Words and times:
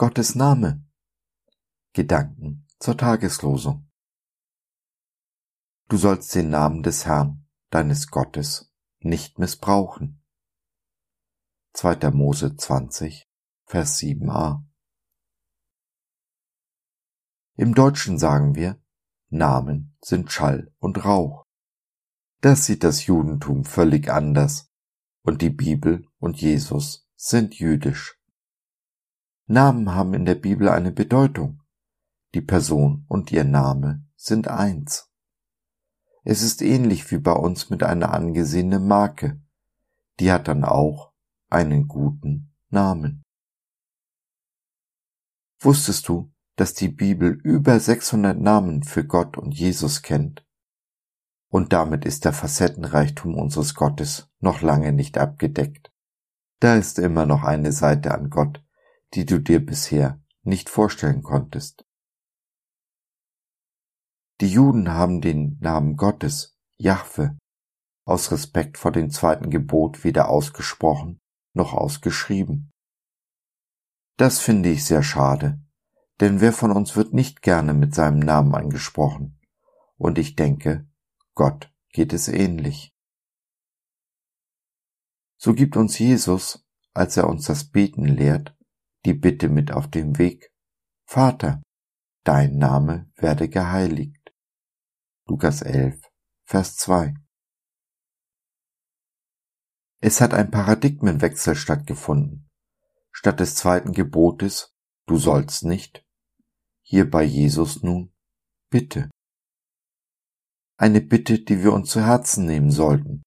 Gottes 0.00 0.36
Name? 0.36 0.86
Gedanken 1.92 2.68
zur 2.78 2.96
Tageslosung. 2.96 3.90
Du 5.88 5.96
sollst 5.96 6.32
den 6.36 6.50
Namen 6.50 6.84
des 6.84 7.04
Herrn, 7.04 7.48
deines 7.70 8.06
Gottes, 8.06 8.72
nicht 9.00 9.40
missbrauchen. 9.40 10.22
2. 11.72 12.12
Mose 12.12 12.54
20, 12.54 13.28
Vers 13.64 13.98
7a. 13.98 14.62
Im 17.56 17.74
Deutschen 17.74 18.20
sagen 18.20 18.54
wir, 18.54 18.80
Namen 19.30 19.96
sind 20.00 20.30
Schall 20.30 20.72
und 20.78 21.04
Rauch. 21.04 21.42
Das 22.40 22.66
sieht 22.66 22.84
das 22.84 23.06
Judentum 23.06 23.64
völlig 23.64 24.12
anders 24.12 24.70
und 25.24 25.42
die 25.42 25.50
Bibel 25.50 26.06
und 26.20 26.40
Jesus 26.40 27.10
sind 27.16 27.56
jüdisch. 27.56 28.17
Namen 29.50 29.94
haben 29.94 30.12
in 30.12 30.26
der 30.26 30.34
Bibel 30.34 30.68
eine 30.68 30.92
Bedeutung. 30.92 31.62
Die 32.34 32.42
Person 32.42 33.06
und 33.08 33.32
ihr 33.32 33.44
Name 33.44 34.04
sind 34.14 34.46
eins. 34.46 35.10
Es 36.22 36.42
ist 36.42 36.60
ähnlich 36.60 37.10
wie 37.10 37.16
bei 37.16 37.32
uns 37.32 37.70
mit 37.70 37.82
einer 37.82 38.12
angesehenen 38.12 38.86
Marke. 38.86 39.40
Die 40.20 40.30
hat 40.30 40.48
dann 40.48 40.64
auch 40.64 41.14
einen 41.48 41.88
guten 41.88 42.54
Namen. 42.68 43.24
Wusstest 45.60 46.08
du, 46.08 46.30
dass 46.56 46.74
die 46.74 46.88
Bibel 46.88 47.30
über 47.30 47.80
600 47.80 48.38
Namen 48.38 48.82
für 48.82 49.06
Gott 49.06 49.38
und 49.38 49.52
Jesus 49.52 50.02
kennt? 50.02 50.46
Und 51.48 51.72
damit 51.72 52.04
ist 52.04 52.26
der 52.26 52.34
Facettenreichtum 52.34 53.34
unseres 53.34 53.74
Gottes 53.74 54.28
noch 54.40 54.60
lange 54.60 54.92
nicht 54.92 55.16
abgedeckt. 55.16 55.90
Da 56.60 56.74
ist 56.74 56.98
immer 56.98 57.24
noch 57.24 57.44
eine 57.44 57.72
Seite 57.72 58.12
an 58.12 58.28
Gott, 58.28 58.62
die 59.14 59.24
du 59.24 59.40
dir 59.40 59.64
bisher 59.64 60.20
nicht 60.42 60.68
vorstellen 60.68 61.22
konntest. 61.22 61.84
Die 64.40 64.48
Juden 64.48 64.90
haben 64.90 65.20
den 65.20 65.58
Namen 65.60 65.96
Gottes, 65.96 66.56
Jahwe, 66.76 67.36
aus 68.04 68.30
Respekt 68.30 68.78
vor 68.78 68.92
dem 68.92 69.10
zweiten 69.10 69.50
Gebot 69.50 70.04
weder 70.04 70.28
ausgesprochen 70.28 71.20
noch 71.54 71.74
ausgeschrieben. 71.74 72.72
Das 74.16 74.38
finde 74.38 74.70
ich 74.70 74.84
sehr 74.84 75.02
schade, 75.02 75.60
denn 76.20 76.40
wer 76.40 76.52
von 76.52 76.70
uns 76.70 76.96
wird 76.96 77.12
nicht 77.12 77.42
gerne 77.42 77.74
mit 77.74 77.94
seinem 77.94 78.20
Namen 78.20 78.54
angesprochen? 78.54 79.38
Und 79.96 80.18
ich 80.18 80.36
denke, 80.36 80.88
Gott 81.34 81.72
geht 81.90 82.12
es 82.12 82.28
ähnlich. 82.28 82.94
So 85.36 85.54
gibt 85.54 85.76
uns 85.76 85.98
Jesus, 85.98 86.66
als 86.94 87.16
er 87.16 87.28
uns 87.28 87.46
das 87.46 87.64
Beten 87.64 88.04
lehrt, 88.04 88.56
die 89.08 89.14
Bitte 89.14 89.48
mit 89.48 89.72
auf 89.72 89.88
dem 89.88 90.18
Weg, 90.18 90.52
Vater, 91.06 91.62
dein 92.24 92.58
Name 92.58 93.10
werde 93.16 93.48
geheiligt. 93.48 94.34
Lukas 95.26 95.62
11, 95.62 95.98
Vers 96.44 96.76
2. 96.76 97.14
Es 100.02 100.20
hat 100.20 100.34
ein 100.34 100.50
Paradigmenwechsel 100.50 101.54
stattgefunden. 101.54 102.50
Statt 103.10 103.40
des 103.40 103.54
zweiten 103.54 103.92
Gebotes, 103.92 104.74
du 105.06 105.16
sollst 105.16 105.64
nicht, 105.64 106.04
hier 106.82 107.10
bei 107.10 107.22
Jesus 107.22 107.82
nun, 107.82 108.12
bitte. 108.68 109.08
Eine 110.76 111.00
Bitte, 111.00 111.38
die 111.38 111.62
wir 111.62 111.72
uns 111.72 111.88
zu 111.88 112.04
Herzen 112.04 112.44
nehmen 112.44 112.70
sollten. 112.70 113.22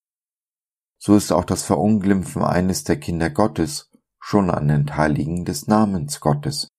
So 0.99 1.15
ist 1.15 1.31
auch 1.31 1.43
das 1.43 1.63
Verunglimpfen 1.63 2.43
eines 2.43 2.83
der 2.83 2.99
Kinder 2.99 3.31
Gottes 3.31 3.90
schon 4.21 4.49
ein 4.49 4.69
Entheiligen 4.69 5.43
des 5.43 5.67
Namens 5.67 6.21
Gottes, 6.21 6.69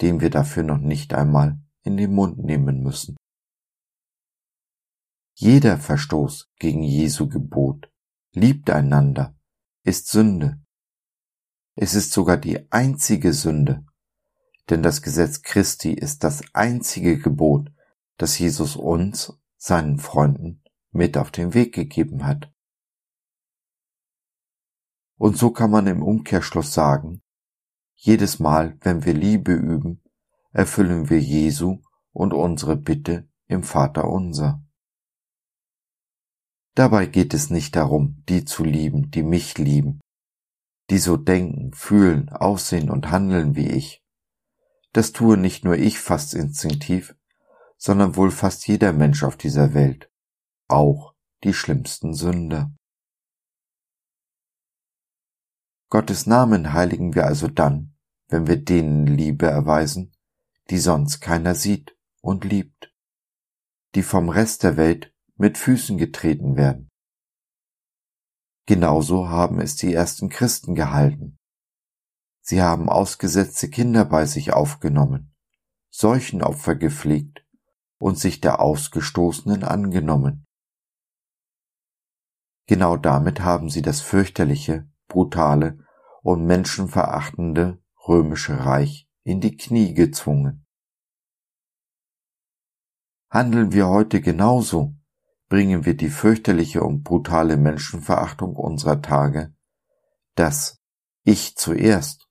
den 0.00 0.20
wir 0.20 0.28
dafür 0.28 0.64
noch 0.64 0.78
nicht 0.78 1.14
einmal 1.14 1.58
in 1.82 1.96
den 1.96 2.12
Mund 2.12 2.38
nehmen 2.38 2.82
müssen. 2.82 3.16
Jeder 5.34 5.78
Verstoß 5.78 6.50
gegen 6.58 6.82
Jesu 6.82 7.28
Gebot, 7.28 7.90
liebt 8.34 8.68
einander, 8.70 9.34
ist 9.84 10.08
Sünde. 10.08 10.60
Es 11.74 11.94
ist 11.94 12.12
sogar 12.12 12.36
die 12.36 12.70
einzige 12.70 13.32
Sünde, 13.32 13.86
denn 14.68 14.82
das 14.82 15.02
Gesetz 15.02 15.42
Christi 15.42 15.92
ist 15.92 16.22
das 16.24 16.42
einzige 16.52 17.18
Gebot, 17.18 17.72
das 18.18 18.38
Jesus 18.38 18.76
uns, 18.76 19.32
seinen 19.56 19.98
Freunden, 19.98 20.62
mit 20.90 21.16
auf 21.16 21.30
den 21.30 21.54
Weg 21.54 21.74
gegeben 21.74 22.26
hat. 22.26 22.51
Und 25.22 25.38
so 25.38 25.52
kann 25.52 25.70
man 25.70 25.86
im 25.86 26.02
Umkehrschluss 26.02 26.74
sagen, 26.74 27.22
jedes 27.94 28.40
Mal, 28.40 28.76
wenn 28.80 29.04
wir 29.04 29.14
Liebe 29.14 29.52
üben, 29.52 30.02
erfüllen 30.50 31.10
wir 31.10 31.20
Jesu 31.20 31.78
und 32.10 32.34
unsere 32.34 32.74
Bitte 32.74 33.28
im 33.46 33.62
Vater 33.62 34.10
unser. 34.10 34.64
Dabei 36.74 37.06
geht 37.06 37.34
es 37.34 37.50
nicht 37.50 37.76
darum, 37.76 38.24
die 38.28 38.44
zu 38.44 38.64
lieben, 38.64 39.12
die 39.12 39.22
mich 39.22 39.58
lieben, 39.58 40.00
die 40.90 40.98
so 40.98 41.16
denken, 41.16 41.72
fühlen, 41.72 42.28
aussehen 42.28 42.90
und 42.90 43.12
handeln 43.12 43.54
wie 43.54 43.68
ich. 43.68 44.02
Das 44.92 45.12
tue 45.12 45.36
nicht 45.36 45.64
nur 45.64 45.76
ich 45.76 46.00
fast 46.00 46.34
instinktiv, 46.34 47.14
sondern 47.76 48.16
wohl 48.16 48.32
fast 48.32 48.66
jeder 48.66 48.92
Mensch 48.92 49.22
auf 49.22 49.36
dieser 49.36 49.72
Welt, 49.72 50.10
auch 50.66 51.14
die 51.44 51.54
schlimmsten 51.54 52.12
Sünder. 52.12 52.72
Gottes 55.92 56.24
Namen 56.24 56.72
heiligen 56.72 57.14
wir 57.14 57.26
also 57.26 57.48
dann, 57.48 57.94
wenn 58.28 58.46
wir 58.46 58.56
denen 58.56 59.06
Liebe 59.06 59.44
erweisen, 59.44 60.16
die 60.70 60.78
sonst 60.78 61.20
keiner 61.20 61.54
sieht 61.54 61.94
und 62.22 62.44
liebt, 62.44 62.94
die 63.94 64.02
vom 64.02 64.30
Rest 64.30 64.62
der 64.62 64.78
Welt 64.78 65.14
mit 65.36 65.58
Füßen 65.58 65.98
getreten 65.98 66.56
werden. 66.56 66.88
Genauso 68.64 69.28
haben 69.28 69.60
es 69.60 69.76
die 69.76 69.92
ersten 69.92 70.30
Christen 70.30 70.74
gehalten. 70.74 71.38
Sie 72.40 72.62
haben 72.62 72.88
ausgesetzte 72.88 73.68
Kinder 73.68 74.06
bei 74.06 74.24
sich 74.24 74.54
aufgenommen, 74.54 75.34
Seuchenopfer 75.90 76.74
gepflegt 76.74 77.46
und 77.98 78.18
sich 78.18 78.40
der 78.40 78.60
Ausgestoßenen 78.62 79.62
angenommen. 79.62 80.46
Genau 82.66 82.96
damit 82.96 83.40
haben 83.40 83.68
sie 83.68 83.82
das 83.82 84.00
fürchterliche, 84.00 84.90
brutale 85.12 85.78
und 86.22 86.46
menschenverachtende 86.46 87.82
römische 88.08 88.64
Reich 88.64 89.06
in 89.24 89.40
die 89.40 89.56
Knie 89.56 89.92
gezwungen. 89.92 90.66
Handeln 93.30 93.72
wir 93.72 93.88
heute 93.88 94.22
genauso, 94.22 94.94
bringen 95.48 95.84
wir 95.84 95.94
die 95.96 96.08
fürchterliche 96.08 96.82
und 96.82 97.02
brutale 97.02 97.58
Menschenverachtung 97.58 98.56
unserer 98.56 99.02
Tage, 99.02 99.54
das 100.34 100.80
Ich 101.24 101.56
zuerst, 101.56 102.26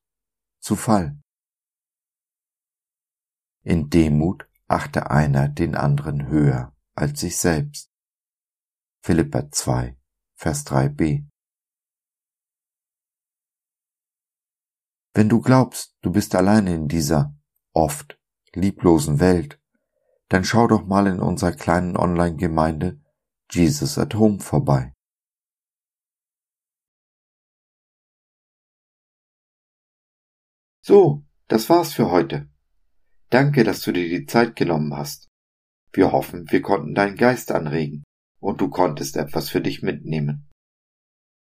zu 0.60 0.76
Fall. 0.76 1.20
In 3.64 3.90
Demut 3.90 4.48
achte 4.68 5.12
einer 5.12 5.50
den 5.50 5.76
anderen 5.76 6.28
höher 6.28 6.76
als 6.96 7.20
sich 7.20 7.38
selbst. 7.38 7.92
Philippa 9.04 9.52
2, 9.52 9.98
Vers 10.34 10.66
3b. 10.66 11.31
Wenn 15.14 15.28
du 15.28 15.42
glaubst, 15.42 15.98
du 16.02 16.12
bist 16.12 16.36
alleine 16.36 16.74
in 16.74 16.88
dieser 16.88 17.36
oft 17.74 18.18
lieblosen 18.54 19.20
Welt, 19.20 19.60
dann 20.30 20.46
schau 20.46 20.68
doch 20.68 20.86
mal 20.86 21.08
in 21.08 21.20
unserer 21.20 21.52
kleinen 21.52 21.98
Online-Gemeinde 21.98 23.02
Jesus 23.52 23.98
at 23.98 24.16
Home 24.16 24.40
vorbei. 24.40 24.94
So, 30.84 31.24
das 31.48 31.70
war's 31.70 31.94
für 31.94 32.10
heute. 32.10 32.50
Danke, 33.30 33.64
dass 33.64 33.82
du 33.82 33.92
dir 33.92 34.08
die 34.08 34.26
Zeit 34.26 34.56
genommen 34.56 34.96
hast. 34.96 35.28
Wir 35.94 36.12
hoffen, 36.12 36.50
wir 36.50 36.62
konnten 36.62 36.96
deinen 36.96 37.18
Geist 37.18 37.52
anregen 37.52 38.04
und 38.40 38.62
du 38.62 38.70
konntest 38.70 39.18
etwas 39.18 39.50
für 39.50 39.62
dich 39.62 39.82
mitnehmen. 39.82 40.51